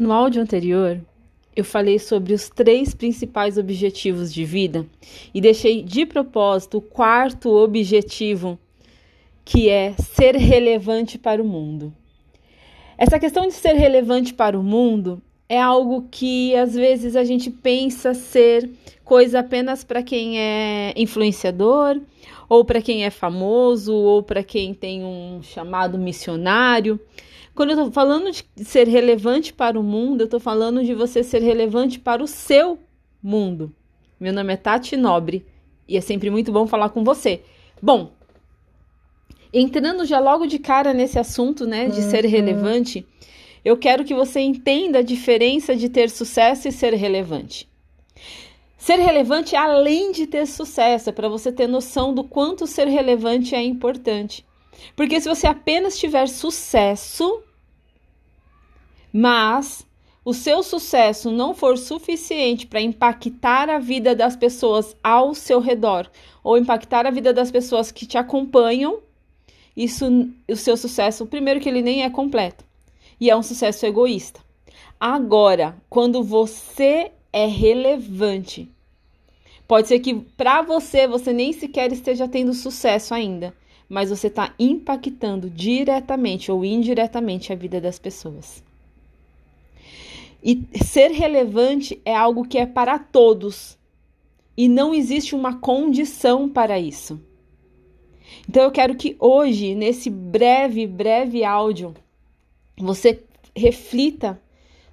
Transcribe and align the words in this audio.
No 0.00 0.12
áudio 0.12 0.40
anterior, 0.40 0.98
eu 1.54 1.62
falei 1.62 1.98
sobre 1.98 2.32
os 2.32 2.48
três 2.48 2.94
principais 2.94 3.58
objetivos 3.58 4.32
de 4.32 4.46
vida 4.46 4.86
e 5.34 5.42
deixei 5.42 5.82
de 5.82 6.06
propósito 6.06 6.78
o 6.78 6.80
quarto 6.80 7.50
objetivo, 7.50 8.58
que 9.44 9.68
é 9.68 9.92
ser 9.98 10.36
relevante 10.36 11.18
para 11.18 11.42
o 11.42 11.44
mundo. 11.44 11.92
Essa 12.96 13.18
questão 13.18 13.46
de 13.46 13.52
ser 13.52 13.74
relevante 13.74 14.32
para 14.32 14.58
o 14.58 14.62
mundo 14.62 15.20
é 15.46 15.60
algo 15.60 16.08
que 16.10 16.56
às 16.56 16.74
vezes 16.74 17.14
a 17.14 17.22
gente 17.22 17.50
pensa 17.50 18.14
ser 18.14 18.70
coisa 19.04 19.40
apenas 19.40 19.84
para 19.84 20.02
quem 20.02 20.40
é 20.40 20.94
influenciador, 20.96 22.00
ou 22.48 22.64
para 22.64 22.80
quem 22.80 23.04
é 23.04 23.10
famoso, 23.10 23.94
ou 23.94 24.22
para 24.22 24.42
quem 24.42 24.72
tem 24.72 25.04
um 25.04 25.42
chamado 25.42 25.98
missionário. 25.98 26.98
Quando 27.54 27.70
eu 27.70 27.76
estou 27.76 27.92
falando 27.92 28.30
de 28.30 28.64
ser 28.64 28.86
relevante 28.88 29.52
para 29.52 29.78
o 29.78 29.82
mundo, 29.82 30.22
eu 30.22 30.24
estou 30.24 30.40
falando 30.40 30.84
de 30.84 30.94
você 30.94 31.22
ser 31.22 31.42
relevante 31.42 31.98
para 31.98 32.22
o 32.22 32.26
seu 32.26 32.78
mundo. 33.22 33.74
Meu 34.18 34.32
nome 34.32 34.52
é 34.52 34.56
Tati 34.56 34.96
Nobre 34.96 35.44
e 35.88 35.96
é 35.96 36.00
sempre 36.00 36.30
muito 36.30 36.52
bom 36.52 36.66
falar 36.66 36.90
com 36.90 37.02
você. 37.02 37.42
Bom, 37.82 38.12
entrando 39.52 40.04
já 40.04 40.20
logo 40.20 40.46
de 40.46 40.58
cara 40.58 40.94
nesse 40.94 41.18
assunto, 41.18 41.66
né, 41.66 41.88
de 41.88 42.00
uhum. 42.00 42.10
ser 42.10 42.24
relevante, 42.24 43.06
eu 43.64 43.76
quero 43.76 44.04
que 44.04 44.14
você 44.14 44.40
entenda 44.40 45.00
a 45.00 45.02
diferença 45.02 45.74
de 45.74 45.88
ter 45.88 46.08
sucesso 46.08 46.68
e 46.68 46.72
ser 46.72 46.94
relevante. 46.94 47.68
Ser 48.78 48.96
relevante 48.96 49.54
além 49.54 50.12
de 50.12 50.26
ter 50.26 50.46
sucesso, 50.46 51.10
é 51.10 51.12
para 51.12 51.28
você 51.28 51.52
ter 51.52 51.66
noção 51.66 52.14
do 52.14 52.24
quanto 52.24 52.66
ser 52.66 52.88
relevante 52.88 53.54
é 53.54 53.62
importante. 53.62 54.46
Porque 54.96 55.20
se 55.20 55.28
você 55.28 55.46
apenas 55.46 55.98
tiver 55.98 56.28
sucesso, 56.28 57.42
mas 59.12 59.86
o 60.24 60.34
seu 60.34 60.62
sucesso 60.62 61.30
não 61.30 61.54
for 61.54 61.78
suficiente 61.78 62.66
para 62.66 62.80
impactar 62.80 63.70
a 63.70 63.78
vida 63.78 64.14
das 64.14 64.36
pessoas 64.36 64.94
ao 65.02 65.34
seu 65.34 65.60
redor 65.60 66.10
ou 66.42 66.58
impactar 66.58 67.06
a 67.06 67.10
vida 67.10 67.32
das 67.32 67.50
pessoas 67.50 67.90
que 67.90 68.06
te 68.06 68.18
acompanham, 68.18 69.00
isso 69.76 70.06
o 70.48 70.56
seu 70.56 70.76
sucesso, 70.76 71.26
primeiro 71.26 71.60
que 71.60 71.68
ele 71.68 71.82
nem 71.82 72.02
é 72.02 72.10
completo 72.10 72.64
e 73.20 73.30
é 73.30 73.36
um 73.36 73.42
sucesso 73.42 73.86
egoísta. 73.86 74.40
Agora, 74.98 75.76
quando 75.88 76.22
você 76.22 77.12
é 77.32 77.46
relevante, 77.46 78.68
pode 79.66 79.88
ser 79.88 80.00
que 80.00 80.14
para 80.14 80.62
você 80.62 81.06
você 81.06 81.32
nem 81.32 81.52
sequer 81.52 81.92
esteja 81.92 82.28
tendo 82.28 82.52
sucesso 82.52 83.14
ainda, 83.14 83.54
mas 83.90 84.08
você 84.08 84.28
está 84.28 84.54
impactando 84.56 85.50
diretamente 85.50 86.52
ou 86.52 86.64
indiretamente 86.64 87.52
a 87.52 87.56
vida 87.56 87.80
das 87.80 87.98
pessoas. 87.98 88.62
E 90.40 90.62
ser 90.84 91.10
relevante 91.10 92.00
é 92.04 92.14
algo 92.14 92.46
que 92.46 92.56
é 92.56 92.64
para 92.64 93.00
todos 93.00 93.76
e 94.56 94.68
não 94.68 94.94
existe 94.94 95.34
uma 95.34 95.58
condição 95.58 96.48
para 96.48 96.78
isso. 96.78 97.20
Então 98.48 98.62
eu 98.62 98.70
quero 98.70 98.94
que 98.94 99.16
hoje, 99.18 99.74
nesse 99.74 100.08
breve, 100.08 100.86
breve 100.86 101.42
áudio, 101.42 101.92
você 102.78 103.24
reflita 103.56 104.40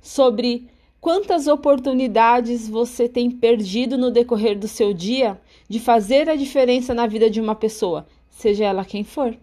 sobre 0.00 0.68
quantas 1.00 1.46
oportunidades 1.46 2.66
você 2.66 3.08
tem 3.08 3.30
perdido 3.30 3.98
no 3.98 4.10
decorrer 4.10 4.58
do 4.58 4.66
seu 4.66 4.94
dia 4.94 5.38
de 5.68 5.78
fazer 5.78 6.30
a 6.30 6.34
diferença 6.34 6.94
na 6.94 7.06
vida 7.06 7.28
de 7.28 7.40
uma 7.40 7.54
pessoa, 7.54 8.06
seja 8.36 8.66
ela 8.66 8.84
quem 8.84 9.02
for. 9.02 9.34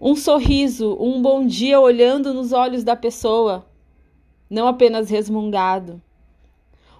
Um 0.00 0.16
sorriso, 0.16 0.96
um 0.98 1.20
bom 1.20 1.46
dia 1.46 1.78
olhando 1.78 2.32
nos 2.32 2.50
olhos 2.52 2.82
da 2.82 2.96
pessoa, 2.96 3.66
não 4.48 4.66
apenas 4.66 5.10
resmungado. 5.10 6.00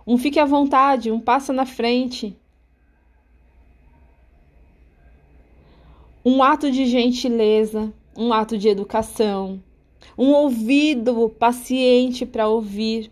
Um 0.06 0.18
fique 0.18 0.38
à 0.38 0.44
vontade, 0.44 1.10
um 1.10 1.18
passa 1.18 1.54
na 1.54 1.64
frente. 1.64 2.36
Um 6.22 6.42
ato 6.42 6.70
de 6.70 6.84
gentileza, 6.84 7.90
um 8.14 8.30
ato 8.30 8.58
de 8.58 8.68
educação, 8.68 9.62
um 10.18 10.32
ouvido 10.32 11.30
paciente 11.30 12.26
para 12.26 12.46
ouvir. 12.46 13.10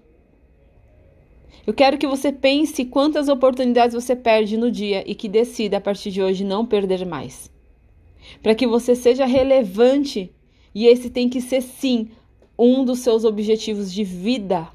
Eu 1.67 1.73
quero 1.73 1.97
que 1.97 2.07
você 2.07 2.31
pense 2.31 2.85
quantas 2.85 3.29
oportunidades 3.29 3.95
você 3.95 4.15
perde 4.15 4.57
no 4.57 4.71
dia 4.71 5.03
e 5.07 5.15
que 5.15 5.29
decida 5.29 5.79
a 5.79 5.81
partir 5.81 6.11
de 6.11 6.23
hoje 6.23 6.45
não 6.45 6.67
perder 6.67 7.07
mais. 7.07 7.51
Para 8.43 8.55
que 8.55 8.67
você 8.67 8.95
seja 8.95 9.25
relevante, 9.25 10.31
e 10.75 10.87
esse 10.87 11.09
tem 11.09 11.29
que 11.29 11.41
ser 11.41 11.63
sim 11.63 12.11
um 12.59 12.85
dos 12.85 13.01
seus 13.01 13.25
objetivos 13.25 13.93
de 13.93 14.05
vida. 14.05 14.69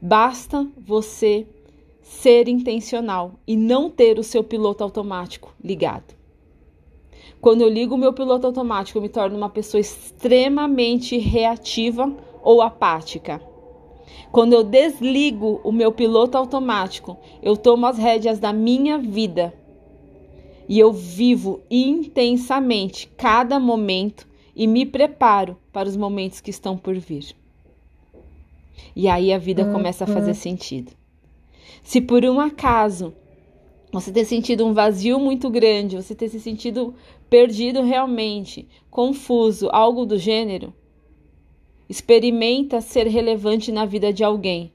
Basta 0.00 0.66
você 0.76 1.46
ser 2.02 2.48
intencional 2.48 3.34
e 3.46 3.56
não 3.56 3.88
ter 3.88 4.18
o 4.18 4.24
seu 4.24 4.42
piloto 4.42 4.82
automático 4.82 5.54
ligado. 5.62 6.14
Quando 7.40 7.62
eu 7.62 7.68
ligo 7.68 7.94
o 7.94 7.98
meu 7.98 8.12
piloto 8.12 8.46
automático, 8.46 8.98
eu 8.98 9.02
me 9.02 9.08
torno 9.08 9.36
uma 9.36 9.48
pessoa 9.48 9.80
extremamente 9.80 11.16
reativa 11.18 12.12
ou 12.42 12.60
apática. 12.60 13.40
Quando 14.32 14.54
eu 14.54 14.64
desligo 14.64 15.60
o 15.62 15.70
meu 15.70 15.92
piloto 15.92 16.38
automático, 16.38 17.18
eu 17.42 17.54
tomo 17.54 17.84
as 17.84 17.98
rédeas 17.98 18.38
da 18.38 18.50
minha 18.50 18.96
vida 18.96 19.52
e 20.66 20.78
eu 20.78 20.90
vivo 20.90 21.60
intensamente 21.70 23.06
cada 23.14 23.60
momento 23.60 24.26
e 24.56 24.66
me 24.66 24.86
preparo 24.86 25.58
para 25.70 25.86
os 25.86 25.98
momentos 25.98 26.40
que 26.40 26.48
estão 26.48 26.78
por 26.78 26.94
vir. 26.94 27.36
E 28.96 29.06
aí 29.06 29.34
a 29.34 29.38
vida 29.38 29.70
começa 29.70 30.04
a 30.04 30.06
fazer 30.06 30.30
uhum. 30.30 30.34
sentido. 30.34 30.92
Se 31.82 32.00
por 32.00 32.24
um 32.24 32.40
acaso 32.40 33.12
você 33.92 34.10
ter 34.10 34.24
sentido 34.24 34.64
um 34.64 34.72
vazio 34.72 35.20
muito 35.20 35.50
grande, 35.50 35.96
você 35.96 36.14
ter 36.14 36.30
se 36.30 36.40
sentido 36.40 36.94
perdido 37.28 37.82
realmente, 37.82 38.66
confuso, 38.90 39.68
algo 39.70 40.06
do 40.06 40.16
gênero, 40.16 40.72
Experimenta 41.92 42.80
ser 42.80 43.06
relevante 43.06 43.70
na 43.70 43.84
vida 43.84 44.14
de 44.14 44.24
alguém, 44.24 44.72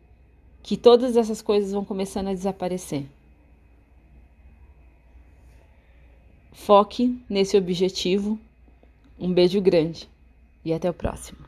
que 0.61 0.77
todas 0.77 1.17
essas 1.17 1.41
coisas 1.41 1.71
vão 1.71 1.83
começando 1.83 2.27
a 2.27 2.33
desaparecer. 2.33 3.07
Foque 6.53 7.19
nesse 7.27 7.57
objetivo. 7.57 8.37
Um 9.19 9.33
beijo 9.33 9.59
grande 9.59 10.07
e 10.63 10.71
até 10.71 10.87
o 10.87 10.93
próximo. 10.93 11.39